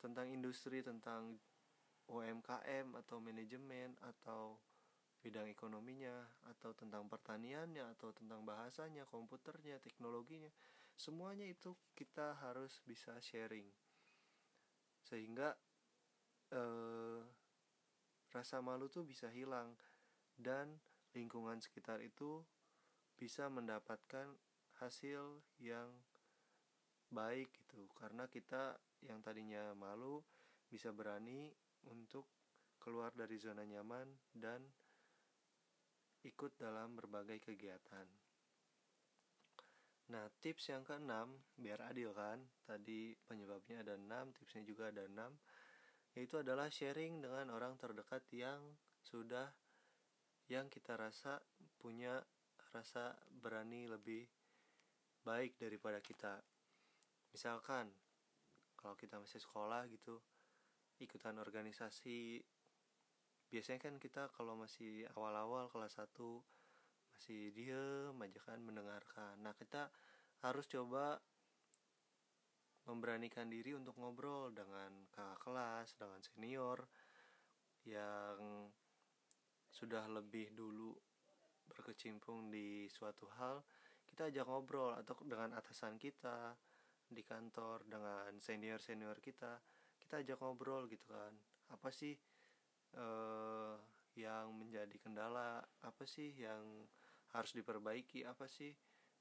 tentang 0.00 0.32
industri 0.32 0.80
tentang 0.80 1.36
UMKM 2.10 2.96
atau 2.96 3.22
manajemen 3.22 3.94
atau 4.02 4.58
bidang 5.20 5.52
ekonominya 5.52 6.12
atau 6.48 6.72
tentang 6.72 7.04
pertaniannya 7.06 7.84
atau 7.96 8.10
tentang 8.16 8.40
bahasanya, 8.44 9.04
komputernya, 9.08 9.76
teknologinya. 9.80 10.48
Semuanya 10.96 11.44
itu 11.44 11.76
kita 11.92 12.36
harus 12.40 12.80
bisa 12.88 13.12
sharing. 13.20 13.68
Sehingga 15.04 15.56
eh, 16.52 17.20
rasa 18.32 18.64
malu 18.64 18.88
tuh 18.88 19.04
bisa 19.04 19.28
hilang 19.28 19.76
dan 20.40 20.80
lingkungan 21.12 21.60
sekitar 21.60 22.00
itu 22.00 22.40
bisa 23.18 23.50
mendapatkan 23.52 24.32
hasil 24.80 25.44
yang 25.60 25.92
baik 27.10 27.50
gitu 27.52 27.90
karena 27.98 28.30
kita 28.30 28.78
yang 29.02 29.18
tadinya 29.20 29.74
malu 29.74 30.22
bisa 30.70 30.94
berani 30.94 31.50
untuk 31.90 32.24
keluar 32.78 33.12
dari 33.12 33.36
zona 33.36 33.66
nyaman 33.66 34.08
dan 34.32 34.62
ikut 36.24 36.52
dalam 36.60 36.96
berbagai 36.96 37.40
kegiatan. 37.40 38.06
Nah, 40.10 40.26
tips 40.42 40.74
yang 40.74 40.82
keenam, 40.82 41.38
biar 41.54 41.86
adil 41.86 42.10
kan, 42.10 42.42
tadi 42.66 43.14
penyebabnya 43.30 43.86
ada 43.86 43.94
enam, 43.94 44.34
tipsnya 44.34 44.66
juga 44.66 44.90
ada 44.90 45.06
enam, 45.06 45.38
yaitu 46.18 46.42
adalah 46.42 46.66
sharing 46.66 47.22
dengan 47.22 47.54
orang 47.54 47.78
terdekat 47.78 48.26
yang 48.34 48.58
sudah 49.06 49.54
yang 50.50 50.66
kita 50.66 50.98
rasa 50.98 51.38
punya 51.78 52.18
rasa 52.74 53.14
berani 53.30 53.86
lebih 53.86 54.26
baik 55.22 55.54
daripada 55.62 56.02
kita. 56.02 56.42
Misalkan, 57.30 57.86
kalau 58.74 58.98
kita 58.98 59.22
masih 59.22 59.38
sekolah 59.38 59.86
gitu, 59.86 60.18
ikutan 60.98 61.38
organisasi 61.38 62.42
biasanya 63.50 63.82
kan 63.82 63.98
kita 63.98 64.30
kalau 64.32 64.54
masih 64.54 65.04
awal-awal 65.18 65.66
kelas 65.68 65.98
1 65.98 66.06
masih 67.10 67.52
diem 67.52 68.16
aja 68.16 68.40
kan 68.46 68.62
mendengarkan. 68.62 69.34
Nah 69.42 69.52
kita 69.52 69.90
harus 70.40 70.64
coba 70.70 71.20
memberanikan 72.88 73.50
diri 73.52 73.76
untuk 73.76 73.92
ngobrol 74.00 74.48
dengan 74.54 75.04
kakak 75.12 75.38
kelas 75.44 75.88
dengan 76.00 76.20
senior 76.24 76.78
yang 77.84 78.70
sudah 79.68 80.08
lebih 80.08 80.54
dulu 80.56 80.96
berkecimpung 81.68 82.48
di 82.48 82.88
suatu 82.88 83.28
hal. 83.36 83.60
Kita 84.06 84.32
ajak 84.32 84.46
ngobrol 84.48 84.96
atau 84.96 85.14
dengan 85.22 85.54
atasan 85.54 86.00
kita 86.00 86.56
di 87.10 87.26
kantor 87.26 87.82
dengan 87.90 88.30
senior 88.38 88.78
senior 88.78 89.18
kita 89.18 89.58
kita 89.98 90.22
ajak 90.26 90.38
ngobrol 90.42 90.86
gitu 90.90 91.04
kan. 91.10 91.34
Apa 91.70 91.92
sih 91.94 92.16
uh, 92.96 93.76
yang 94.18 94.50
menjadi 94.54 94.96
kendala 94.98 95.62
apa 95.84 96.04
sih 96.08 96.34
yang 96.34 96.86
harus 97.30 97.54
diperbaiki 97.54 98.26
apa 98.26 98.50
sih 98.50 98.74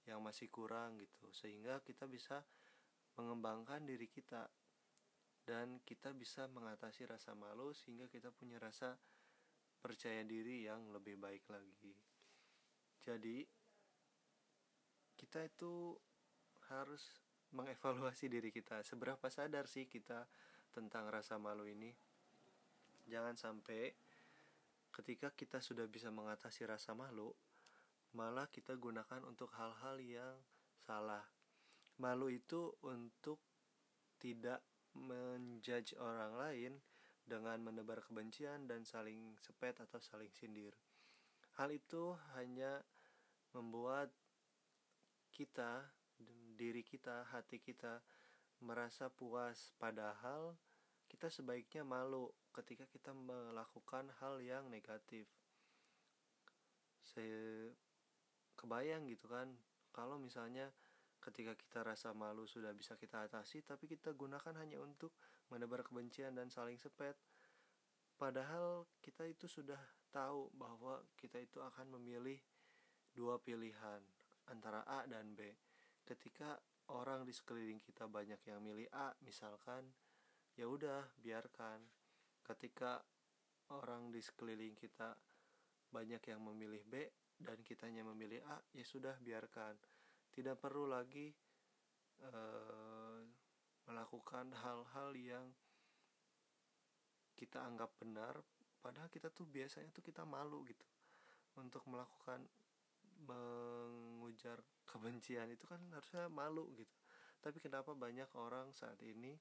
yang 0.10 0.24
masih 0.26 0.50
kurang 0.50 0.98
gitu. 0.98 1.30
Sehingga 1.30 1.82
kita 1.86 2.10
bisa 2.10 2.42
mengembangkan 3.20 3.84
diri 3.86 4.08
kita 4.10 4.48
dan 5.44 5.82
kita 5.82 6.14
bisa 6.14 6.46
mengatasi 6.50 7.10
rasa 7.10 7.34
malu 7.34 7.74
sehingga 7.74 8.06
kita 8.06 8.30
punya 8.30 8.62
rasa 8.62 8.96
percaya 9.80 10.22
diri 10.22 10.66
yang 10.66 10.94
lebih 10.94 11.18
baik 11.18 11.46
lagi. 11.50 11.96
Jadi 13.02 13.48
kita 15.18 15.46
itu 15.48 15.98
harus 16.70 17.04
mengevaluasi 17.56 18.30
diri 18.30 18.54
kita. 18.54 18.86
Seberapa 18.86 19.26
sadar 19.28 19.66
sih 19.66 19.90
kita 19.90 20.30
tentang 20.70 21.10
rasa 21.10 21.42
malu 21.42 21.66
ini 21.66 21.90
jangan 23.10 23.36
sampai 23.36 23.92
ketika 24.94 25.34
kita 25.34 25.60
sudah 25.60 25.90
bisa 25.90 26.14
mengatasi 26.14 26.70
rasa 26.70 26.94
malu 26.94 27.34
malah 28.14 28.50
kita 28.50 28.74
gunakan 28.78 29.22
untuk 29.26 29.54
hal-hal 29.54 30.02
yang 30.02 30.38
salah 30.82 31.26
malu 32.00 32.32
itu 32.32 32.74
untuk 32.88 33.44
tidak 34.18 34.64
menjudge 34.96 35.94
orang 36.00 36.34
lain 36.40 36.74
dengan 37.30 37.62
menebar 37.62 38.02
kebencian 38.02 38.66
dan 38.66 38.82
saling 38.82 39.38
sepet 39.38 39.78
atau 39.78 40.02
saling 40.02 40.34
sindir. 40.34 40.74
Hal 41.62 41.70
itu 41.70 42.18
hanya 42.34 42.82
membuat 43.54 44.10
kita, 45.30 45.86
diri 46.58 46.82
kita, 46.82 47.30
hati 47.30 47.62
kita 47.62 48.02
merasa 48.66 49.08
puas, 49.14 49.72
padahal 49.78 50.58
kita 51.06 51.30
sebaiknya 51.30 51.86
malu 51.86 52.34
ketika 52.54 52.86
kita 52.90 53.12
melakukan 53.14 54.10
hal 54.20 54.42
yang 54.42 54.68
negatif. 54.68 55.26
Saya 57.02 57.74
kebayang 58.60 59.10
gitu 59.10 59.30
kan, 59.32 59.50
kalau 59.96 60.22
misalnya 60.22 60.70
ketika 61.20 61.54
kita 61.54 61.84
rasa 61.84 62.16
malu 62.16 62.48
sudah 62.48 62.72
bisa 62.72 62.96
kita 62.96 63.28
atasi 63.28 63.60
tapi 63.62 63.92
kita 63.92 64.16
gunakan 64.16 64.56
hanya 64.56 64.80
untuk 64.80 65.12
menebar 65.52 65.84
kebencian 65.84 66.36
dan 66.38 66.48
saling 66.48 66.80
sepet. 66.80 67.18
Padahal 68.20 68.88
kita 69.00 69.24
itu 69.28 69.48
sudah 69.48 69.80
tahu 70.12 70.52
bahwa 70.56 71.04
kita 71.16 71.40
itu 71.40 71.64
akan 71.64 71.96
memilih 72.00 72.40
dua 73.16 73.40
pilihan 73.40 74.04
antara 74.52 74.84
A 74.88 75.08
dan 75.08 75.36
B. 75.36 75.56
Ketika 76.04 76.60
orang 76.90 77.24
di 77.24 77.32
sekeliling 77.36 77.80
kita 77.80 78.10
banyak 78.10 78.42
yang 78.50 78.60
milih 78.60 78.90
A 78.92 79.14
misalkan 79.22 79.86
ya 80.58 80.66
udah 80.66 81.06
biarkan 81.22 81.80
ketika 82.50 82.98
orang 83.70 84.10
di 84.10 84.22
sekeliling 84.26 84.74
kita 84.74 85.14
banyak 85.90 86.22
yang 86.26 86.42
memilih 86.42 86.82
B 86.86 87.06
dan 87.38 87.62
kitanya 87.62 88.02
memilih 88.02 88.42
A 88.50 88.58
ya 88.74 88.86
sudah 88.86 89.14
biarkan. 89.22 89.78
Tidak 90.30 90.58
perlu 90.58 90.90
lagi 90.90 91.30
uh, 92.26 93.22
melakukan 93.90 94.54
hal-hal 94.54 95.10
yang 95.18 95.46
kita 97.34 97.64
anggap 97.64 97.96
benar 97.98 98.36
padahal 98.84 99.08
kita 99.08 99.32
tuh 99.32 99.48
biasanya 99.48 99.90
tuh 99.94 100.06
kita 100.06 100.26
malu 100.26 100.66
gitu. 100.66 100.86
Untuk 101.58 101.86
melakukan 101.90 102.46
mengujar 103.20 104.64
kebencian 104.88 105.52
itu 105.52 105.66
kan 105.68 105.82
harusnya 105.94 106.32
malu 106.32 106.72
gitu. 106.74 106.98
Tapi 107.40 107.58
kenapa 107.64 107.96
banyak 107.96 108.28
orang 108.36 108.72
saat 108.76 109.00
ini 109.04 109.36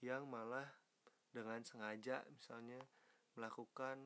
yang 0.00 0.24
malah 0.28 0.68
dengan 1.30 1.62
sengaja 1.62 2.26
misalnya 2.30 2.82
melakukan 3.38 4.02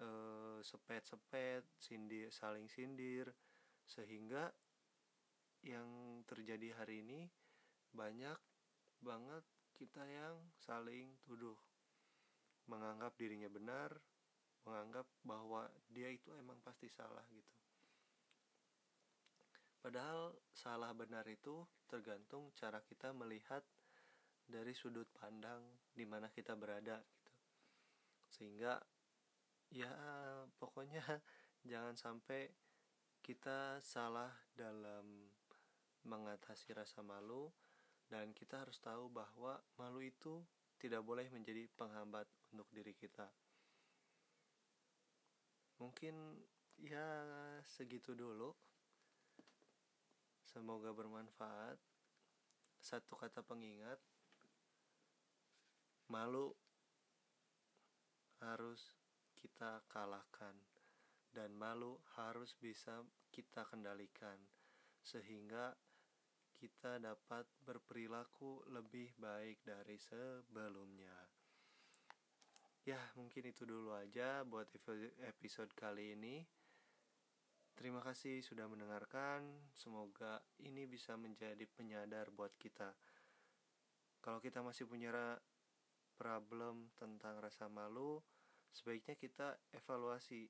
uh, 0.00 0.60
sepet-sepet 0.60 1.64
sindir 1.80 2.28
saling 2.28 2.68
sindir 2.68 3.32
sehingga 3.88 4.52
yang 5.64 6.22
terjadi 6.28 6.76
hari 6.78 7.02
ini 7.02 7.26
banyak 7.90 8.38
banget 9.00 9.44
kita 9.74 10.04
yang 10.06 10.36
saling 10.56 11.16
tuduh. 11.24 11.56
Menganggap 12.66 13.14
dirinya 13.14 13.46
benar 13.46 13.94
menganggap 14.66 15.06
bahwa 15.22 15.70
dia 15.86 16.10
itu 16.10 16.34
emang 16.34 16.58
pasti 16.66 16.90
salah 16.90 17.22
gitu. 17.30 17.54
Padahal 19.78 20.34
salah 20.50 20.90
benar 20.90 21.22
itu 21.30 21.62
tergantung 21.86 22.50
cara 22.58 22.82
kita 22.82 23.14
melihat 23.14 23.62
dari 24.46 24.72
sudut 24.72 25.10
pandang 25.10 25.62
di 25.90 26.06
mana 26.06 26.30
kita 26.30 26.54
berada 26.54 27.02
gitu 27.02 27.34
sehingga 28.30 28.78
ya 29.70 29.92
pokoknya 30.56 31.02
jangan 31.70 31.98
sampai 31.98 32.46
kita 33.26 33.82
salah 33.82 34.30
dalam 34.54 35.26
mengatasi 36.06 36.70
rasa 36.70 37.02
malu 37.02 37.50
dan 38.06 38.30
kita 38.30 38.62
harus 38.62 38.78
tahu 38.78 39.10
bahwa 39.10 39.58
malu 39.74 39.98
itu 39.98 40.46
tidak 40.78 41.02
boleh 41.02 41.26
menjadi 41.34 41.66
penghambat 41.74 42.30
untuk 42.54 42.70
diri 42.70 42.94
kita. 42.94 43.26
Mungkin 45.82 46.14
ya 46.78 47.04
segitu 47.66 48.14
dulu. 48.14 48.54
Semoga 50.46 50.94
bermanfaat. 50.94 51.76
Satu 52.78 53.18
kata 53.18 53.42
pengingat, 53.42 53.98
malu 56.06 56.54
harus 58.42 58.94
kita 59.34 59.82
kalahkan 59.90 60.54
dan 61.34 61.52
malu 61.52 62.00
harus 62.16 62.56
bisa 62.56 63.04
kita 63.28 63.66
kendalikan 63.68 64.38
sehingga 65.04 65.76
kita 66.56 66.96
dapat 66.96 67.44
berperilaku 67.68 68.64
lebih 68.72 69.12
baik 69.20 69.60
dari 69.60 70.00
sebelumnya. 70.00 71.14
Ya, 72.86 73.02
mungkin 73.18 73.50
itu 73.50 73.68
dulu 73.68 73.92
aja 73.92 74.40
buat 74.46 74.70
episode 75.26 75.74
kali 75.76 76.16
ini. 76.16 76.40
Terima 77.76 78.00
kasih 78.00 78.40
sudah 78.40 78.64
mendengarkan. 78.72 79.68
Semoga 79.76 80.40
ini 80.64 80.88
bisa 80.88 81.12
menjadi 81.18 81.66
penyadar 81.68 82.32
buat 82.32 82.56
kita. 82.56 82.88
Kalau 84.24 84.40
kita 84.40 84.64
masih 84.64 84.88
punya 84.88 85.12
problem 86.16 86.90
tentang 86.96 87.38
rasa 87.38 87.68
malu, 87.68 88.18
sebaiknya 88.72 89.14
kita 89.14 89.56
evaluasi 89.76 90.48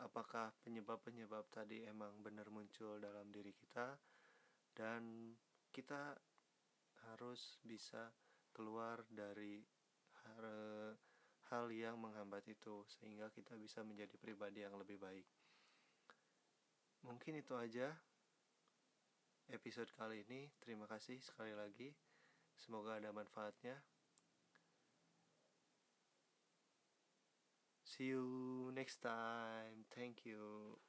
apakah 0.00 0.50
penyebab-penyebab 0.64 1.46
tadi 1.52 1.84
emang 1.84 2.16
benar 2.24 2.48
muncul 2.48 2.98
dalam 2.98 3.28
diri 3.28 3.52
kita 3.52 3.94
dan 4.72 5.36
kita 5.68 6.16
harus 7.12 7.60
bisa 7.62 8.10
keluar 8.56 9.04
dari 9.12 9.60
hal 11.52 11.68
yang 11.68 12.00
menghambat 12.00 12.46
itu 12.48 12.82
sehingga 12.88 13.28
kita 13.28 13.58
bisa 13.60 13.84
menjadi 13.84 14.16
pribadi 14.16 14.64
yang 14.64 14.76
lebih 14.80 14.96
baik. 14.96 15.26
Mungkin 17.02 17.42
itu 17.42 17.52
aja 17.58 17.92
episode 19.50 19.90
kali 19.92 20.22
ini. 20.24 20.48
Terima 20.62 20.86
kasih 20.86 21.18
sekali 21.20 21.52
lagi. 21.52 21.90
Semoga 22.56 23.00
ada 23.00 23.12
manfaatnya. 23.12 23.80
See 27.84 28.08
you 28.08 28.72
next 28.72 29.04
time. 29.04 29.84
Thank 29.92 30.24
you. 30.24 30.80